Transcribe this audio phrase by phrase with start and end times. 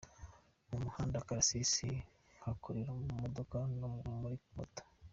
[0.69, 1.89] Mu muhanda, akarasisi
[2.39, 3.89] nkakorewe mu modoka no
[4.19, 4.83] kuri moto